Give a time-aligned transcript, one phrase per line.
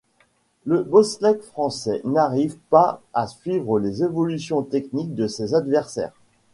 [0.65, 6.13] Le bobsleigh français n'arrive pas à suivre les évolutions techniques de ses adversaires.